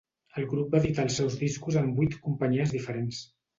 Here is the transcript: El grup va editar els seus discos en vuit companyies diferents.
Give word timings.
El 0.39 0.45
grup 0.53 0.71
va 0.75 0.79
editar 0.83 1.05
els 1.09 1.17
seus 1.21 1.37
discos 1.43 1.79
en 1.83 1.93
vuit 2.01 2.19
companyies 2.25 2.77
diferents. 2.79 3.25